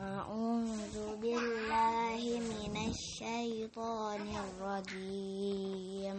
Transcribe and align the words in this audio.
أعوذ 0.00 1.16
بالله 1.16 2.20
من 2.40 2.74
الشيطان 2.90 4.22
الرجيم 4.44 6.18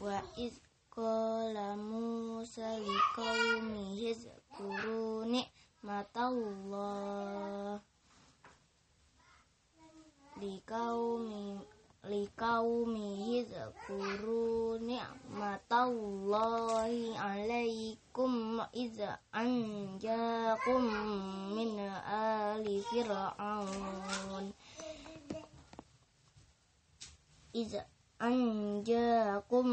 وإذ 0.00 0.52
قال 0.96 1.56
موسى 1.78 2.70
لقومه 2.78 3.98
اذكروا 4.14 5.24
نعمة 5.24 6.14
الله 6.16 7.80
لقوم 10.42 11.30
liqaumihi 12.09 13.45
zakuru 13.49 14.77
ni'matallahi 14.79 17.17
alaikum 17.17 18.61
iza 18.73 19.17
anjakum 19.33 20.83
min 21.55 21.79
ali 22.05 22.81
fir'aun. 22.93 24.53
Iza 27.53 27.85
anjakum 28.19 29.67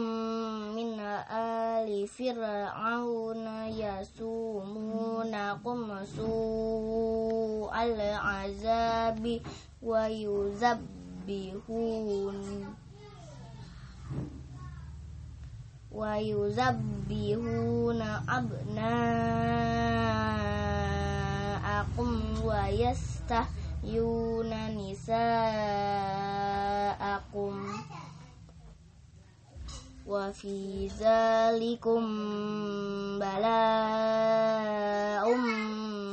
min 0.75 1.01
ali 1.29 2.07
fir'aun 2.09 3.47
yasumunakum 3.77 5.81
su'al 6.17 8.01
azabi 8.41 9.43
wa 9.83 10.07
yuzabbi 10.07 11.02
Bihun, 11.23 12.67
wa 15.93 16.17
yuzabbihuna 16.19 18.27
abna'akum 18.27 18.83
wa 22.43 22.67
yastahyuna 22.73 24.73
nisa'akum 24.75 25.23
wa 30.03 30.35
fi 30.35 30.91
zalikum 30.91 32.03
bala'um 33.23 35.43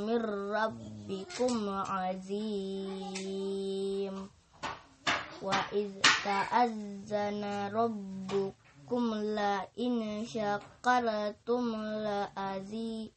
min 0.06 0.22
rabbikum 0.54 1.66
azim 1.90 3.10
وإذ 5.43 5.91
تأذن 6.25 7.71
ربكم 7.75 9.15
لئن 9.15 10.27
شكرتم 10.27 11.65
لأزيد 11.77 13.13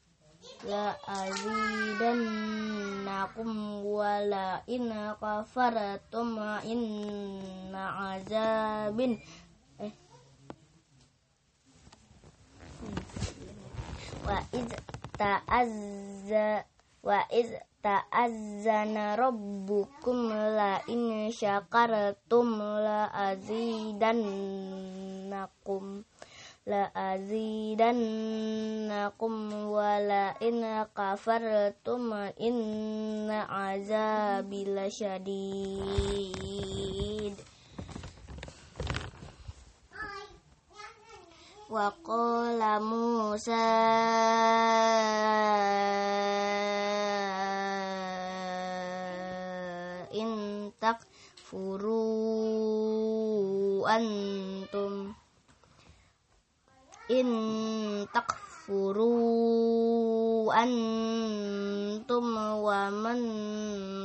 ta'azzana 17.83 19.19
rabbukum 19.19 20.31
la 20.31 20.79
dan 20.87 21.35
syakartum 21.35 22.63
la 22.79 23.11
azidannakum 23.11 26.07
dan 26.63 26.95
azidannakum 26.95 29.35
wa 29.67 29.99
la 29.99 30.31
in 30.39 30.63
kafartum 30.95 32.15
inna 32.39 33.51
aza 33.51 34.47
bila 34.47 34.87
wa 34.87 35.43
Wakola 41.73 42.85
Musa 42.85 43.65
in 50.13 50.69
takfuru 50.77 52.05
antum. 53.89 55.17
In 57.09 57.31
takfuru 58.13 59.17
antum 60.53 62.27
wa 62.63 62.93
man 62.93 63.21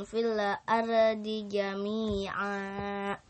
fil 0.08 0.40
ardi 0.66 1.44
jami'a. 1.46 3.20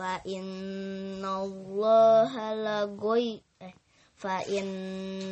Fa 0.00 0.16
innallaha 0.24 2.56
lagoy 2.56 3.36
eh, 3.60 3.76
fa 4.16 4.40
innallaha 4.48 5.28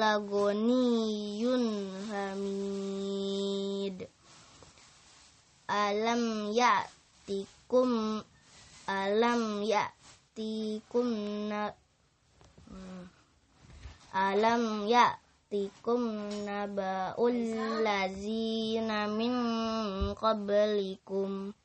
lagoniyun 0.00 1.92
hamid 2.08 4.08
alam 5.72 6.52
ya'tikum 6.52 8.20
alam 8.84 9.64
ya'tikum 9.64 11.08
na, 11.48 11.72
alam 14.12 14.84
ya'tikum 14.84 16.02
naba'ul 16.44 17.38
lazina 17.80 19.08
min 19.08 19.32
qablikum. 20.12 21.56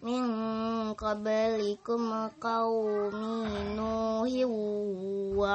Min 0.00 0.24
qablikum 0.96 2.32
qaumi 2.40 3.76
nuhi 3.76 4.48
wa 5.36 5.52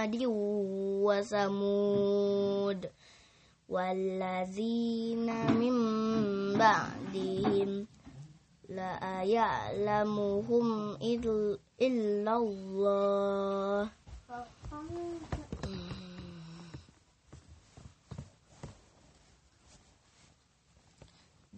adi 0.00 0.24
wa 0.24 1.20
samud. 1.20 2.88
والذين 3.68 5.52
من 5.52 5.74
بعدهم 6.58 7.86
لا 8.68 9.22
يعلمهم 9.22 10.96
إلا 11.80 12.36
الله. 12.36 13.90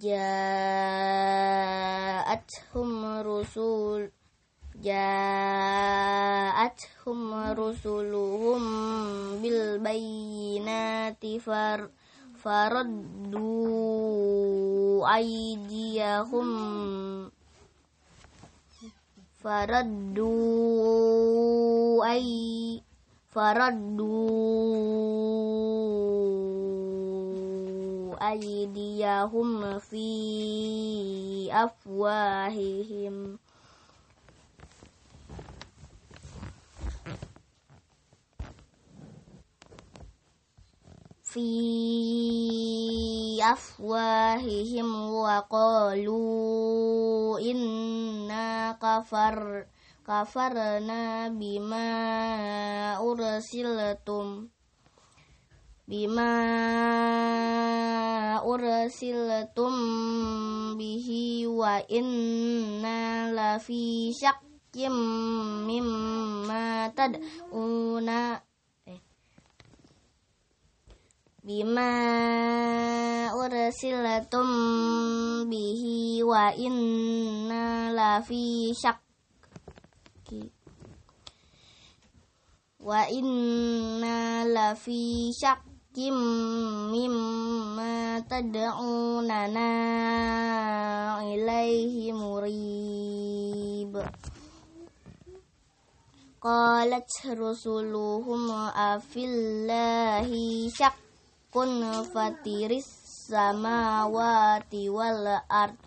جاءتهم 0.04 2.92
رسول 3.24 4.12
جاءتهم 4.84 6.04
رسلهم 7.34 8.62
bayyinati 10.64 11.36
far 11.44 11.92
faraddu 12.40 13.52
aydiyahum. 15.04 16.50
Faraddu 19.44 20.32
ay 22.00 22.80
faraddu 23.28 24.16
aydiyahum 28.16 29.80
fi 29.84 30.08
afwahihim. 31.52 33.36
في 41.33 41.49
أفواههم 43.43 45.13
وقالوا 45.13 46.59
إنا 47.39 48.71
كفر 48.81 49.65
كفرنا 50.07 51.27
بما 51.29 51.89
أرسلتم 52.97 54.47
بما 55.87 56.35
أرسلتم 58.45 59.73
به 60.77 61.07
وإنا 61.47 63.01
لفي 63.37 64.13
شك 64.13 64.77
مما 65.69 66.87
تدعون 66.87 68.09
bima 71.44 71.92
ursilatum 73.36 74.48
bihi 75.44 76.24
wa 76.24 76.48
inna 76.56 77.92
la 77.92 78.24
fi 78.24 78.72
syak 78.72 78.96
wa 82.80 83.04
inna 83.12 84.48
la 84.48 84.72
fi 84.72 85.28
syakkim 85.36 86.16
mimma 86.88 88.24
tad'unana 88.24 89.68
ilaihi 91.28 92.08
murib. 92.16 94.00
Qalat 96.40 97.12
rusuluhum 97.36 98.48
afillahi 98.72 100.72
syak 100.72 101.03
syakkun 101.54 102.02
fatiris 102.10 102.90
samawati 103.30 104.90
wal 104.90 105.38
ard. 105.46 105.78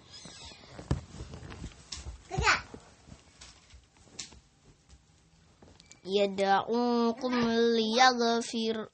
Yad'ukum 6.08 7.36
liyaghfir 7.76 8.88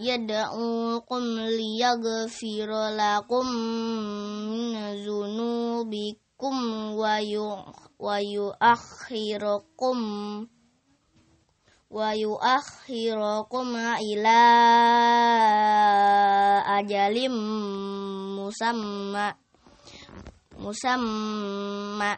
yad'ukum 0.00 1.24
liyaghfir 1.44 2.72
lakum 2.96 3.48
min 4.48 4.96
zunubikum 5.04 6.56
wa 6.96 7.20
wa 8.00 8.16
yu'akhirukum 8.16 10.00
wa 11.90 12.14
yu'akhirukum 12.14 13.74
ila 13.98 14.42
ajalim 16.78 17.34
musamma. 18.38 19.34
Musamma. 20.62 22.14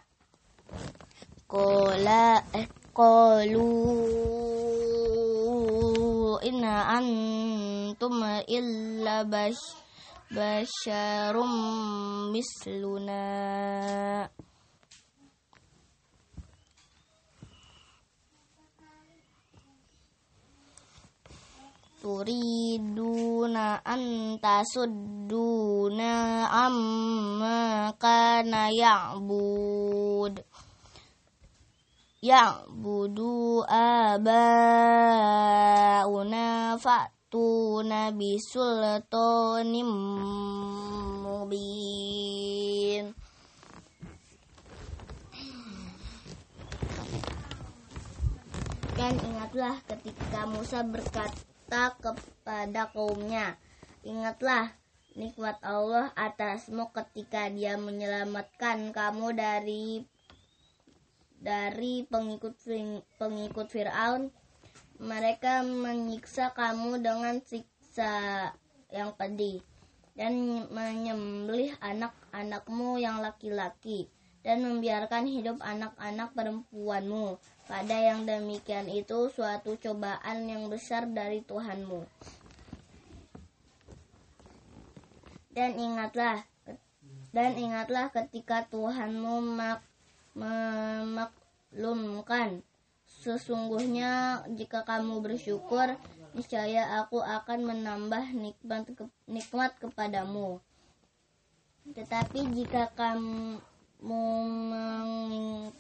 Kola 1.49 2.41
eh 2.53 2.69
qalu 2.93 3.69
inna 6.45 7.01
antum 7.01 8.17
illa 8.45 9.25
bash 9.25 9.65
basyarum 10.33 11.53
misluna 12.33 13.25
turiduna 22.03 23.79
an 23.87 24.35
tasudduna 24.43 26.11
amma 26.51 27.95
kana 27.95 28.75
ya'bud. 28.75 30.43
Ya'budu 32.23 33.63
abauna 33.71 34.35
fa'tuna 36.83 38.11
bisultanim 38.19 39.91
mubin. 41.23 43.15
Dan 48.99 49.15
ingatlah 49.23 49.79
ketika 49.87 50.47
Musa 50.51 50.83
berkata 50.83 51.52
kepada 52.01 52.93
kaumnya, 52.93 53.57
Ingatlah 54.03 54.75
nikmat 55.15 55.63
Allah 55.63 56.11
atasmu 56.19 56.91
ketika 56.91 57.47
dia 57.47 57.79
menyelamatkan 57.79 58.91
kamu 58.91 59.31
dari 59.39 60.03
dari 61.39 62.03
pengikut 62.11 62.59
pengikut 63.15 63.71
Firaun. 63.71 64.35
Mereka 64.99 65.63
menyiksa 65.63 66.51
kamu 66.51 66.99
dengan 66.99 67.39
siksa 67.47 68.51
yang 68.91 69.15
pedih 69.15 69.63
dan 70.19 70.67
menyembelih 70.71 71.79
anak-anakmu 71.79 72.99
yang 72.99 73.23
laki-laki 73.23 74.11
dan 74.43 74.63
membiarkan 74.67 75.27
hidup 75.31 75.63
anak-anak 75.63 76.35
perempuanmu. 76.35 77.39
Pada 77.67 77.95
yang 77.95 78.27
demikian 78.27 78.91
itu 78.91 79.31
suatu 79.31 79.79
cobaan 79.79 80.51
yang 80.51 80.67
besar 80.67 81.07
dari 81.07 81.47
Tuhanmu. 81.47 82.03
Dan 85.55 85.79
ingatlah 85.79 86.43
dan 87.33 87.57
ingatlah 87.57 88.13
ketika 88.13 88.69
Tuhanmu 88.69 89.41
mak 89.57 89.81
memaklumkan 91.73 92.65
sesungguhnya 93.05 94.43
jika 94.57 94.85
kamu 94.89 95.21
bersyukur 95.21 95.97
niscaya 96.33 97.05
aku 97.05 97.21
akan 97.21 97.69
menambah 97.69 98.33
nikmat 98.33 98.89
nikmat 99.29 99.77
kepadamu 99.77 100.65
tetapi 101.93 102.49
jika 102.57 102.89
kamu 102.97 103.61
mengingkari 104.03 105.73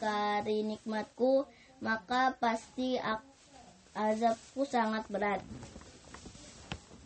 nikmatku 0.62 1.44
maka 1.82 2.32
pasti 2.38 2.96
azabku 3.92 4.62
sangat 4.62 5.04
berat 5.10 5.42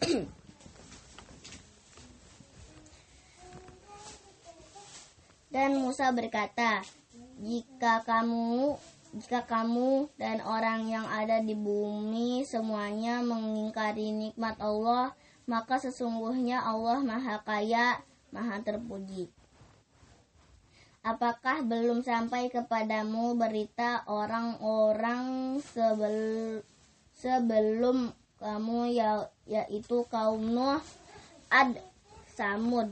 dan 5.56 5.80
Musa 5.80 6.12
berkata 6.12 6.84
jika 7.40 8.04
kamu 8.04 8.76
jika 9.16 9.48
kamu 9.48 10.12
dan 10.20 10.44
orang 10.44 10.92
yang 10.92 11.08
ada 11.08 11.40
di 11.40 11.56
bumi 11.56 12.44
semuanya 12.44 13.24
mengingkari 13.24 14.12
nikmat 14.12 14.60
Allah, 14.60 15.16
maka 15.48 15.80
sesungguhnya 15.80 16.60
Allah 16.60 17.00
Maha 17.00 17.40
Kaya, 17.40 18.04
Maha 18.28 18.60
Terpuji. 18.60 19.32
Apakah 21.06 21.62
belum 21.62 22.02
sampai 22.02 22.50
kepadamu 22.50 23.38
berita 23.38 24.02
orang-orang 24.10 25.54
sebel, 25.62 26.18
sebelum 27.14 28.10
kamu 28.42 28.90
ya, 28.90 29.30
yaitu 29.46 30.02
kaum 30.10 30.42
Nuh, 30.42 30.82
Ad, 31.46 31.78
Samud, 32.34 32.90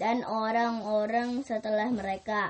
dan 0.00 0.24
orang-orang 0.24 1.44
setelah 1.44 1.92
mereka? 1.92 2.48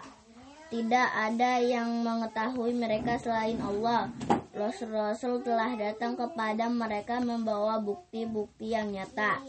Tidak 0.71 1.09
ada 1.11 1.59
yang 1.59 2.07
mengetahui 2.07 2.71
mereka 2.79 3.19
selain 3.19 3.59
Allah. 3.59 4.15
Rasul-rasul 4.55 5.43
telah 5.43 5.75
datang 5.75 6.15
kepada 6.15 6.71
mereka 6.71 7.19
membawa 7.19 7.83
bukti-bukti 7.83 8.79
yang 8.79 8.95
nyata. 8.95 9.43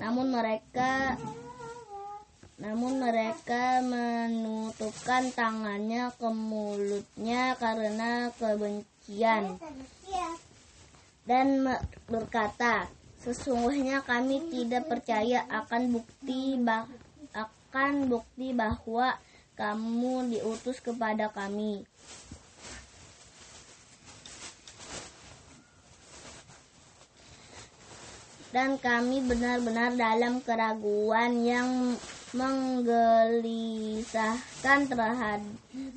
Namun 0.00 0.32
mereka 0.32 1.20
namun 2.56 3.04
mereka 3.04 3.84
menutupkan 3.84 5.28
tangannya 5.32 6.08
ke 6.16 6.28
mulutnya 6.32 7.52
karena 7.60 8.32
kebencian 8.40 9.60
dan 11.26 11.66
berkata, 12.06 12.86
sesungguhnya 13.18 14.06
kami 14.06 14.46
tidak 14.46 14.86
percaya 14.86 15.42
akan 15.50 15.98
bukti 15.98 16.54
bah 16.62 16.86
akan 17.34 18.06
bukti 18.06 18.54
bahwa 18.54 19.18
kamu 19.58 20.30
diutus 20.30 20.78
kepada 20.78 21.26
kami. 21.34 21.82
Dan 28.54 28.78
kami 28.78 29.20
benar-benar 29.26 29.98
dalam 29.98 30.40
keraguan 30.40 31.42
yang 31.42 31.98
menggelisahkan 32.34 34.90
terhadap, 34.90 35.46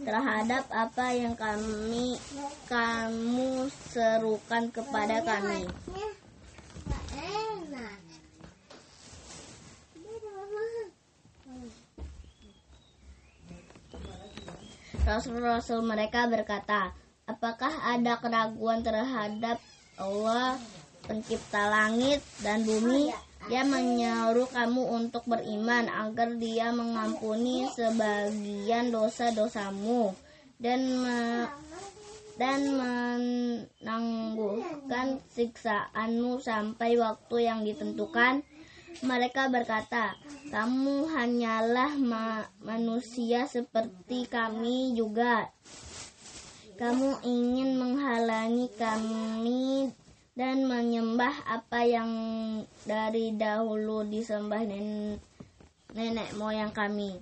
terhadap 0.05 0.69
apa 0.69 1.05
yang 1.17 1.33
kami 1.33 2.13
kamu 2.69 3.65
serukan 3.89 4.69
kepada 4.69 5.25
kami. 5.25 5.65
Rasul-rasul 15.09 15.81
mereka 15.81 16.29
berkata, 16.29 16.93
apakah 17.25 17.81
ada 17.81 18.21
keraguan 18.21 18.85
terhadap 18.85 19.57
Allah 19.97 20.61
pencipta 21.09 21.65
langit 21.65 22.21
dan 22.45 22.61
bumi? 22.61 23.09
Dia 23.47 23.63
menyeru 23.63 24.51
kamu 24.51 24.83
untuk 24.91 25.23
beriman 25.23 25.87
agar 25.87 26.35
dia 26.35 26.75
mengampuni 26.75 27.71
sebagian 27.71 28.91
dosa-dosamu 28.91 30.11
dan 30.59 30.81
me 30.99 31.47
dan 32.39 32.71
menangguhkan 33.83 35.19
siksaanmu 35.31 36.39
sampai 36.39 36.99
waktu 36.99 37.47
yang 37.47 37.67
ditentukan. 37.67 38.43
Mereka 38.99 39.47
berkata, 39.47 40.15
kamu 40.51 41.07
hanyalah 41.07 41.95
ma 41.99 42.47
manusia 42.63 43.47
seperti 43.47 44.27
kami 44.27 44.95
juga. 44.95 45.51
Kamu 46.79 47.23
ingin 47.27 47.75
menghalangi 47.75 48.71
kami 48.79 49.91
dan 50.39 50.63
menyembah 50.63 51.51
apa 51.51 51.83
yang 51.83 52.11
dari 52.87 53.35
dahulu 53.35 54.07
disembah 54.07 54.63
nenek, 54.63 55.19
nenek 55.91 56.31
moyang 56.39 56.71
kami. 56.71 57.19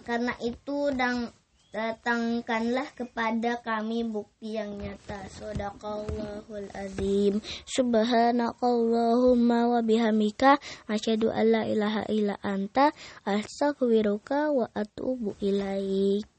Karena 0.00 0.32
itu 0.40 0.88
dan 0.96 1.28
datangkanlah 1.76 2.88
kepada 2.96 3.60
kami 3.60 4.00
bukti 4.00 4.56
yang 4.56 4.80
nyata. 4.80 5.28
Sadaqallahul 5.28 6.72
azim. 6.72 7.44
Subhanakallahumma 7.68 9.76
wa 9.76 9.80
bihamika 9.84 10.56
asyhadu 10.88 11.28
alla 11.28 11.68
ilaha 11.68 12.08
illa 12.08 12.40
anta 12.40 12.96
astaghfiruka 13.28 14.56
wa 14.56 14.72
atubu 14.72 15.36
ilaik. 15.44 16.33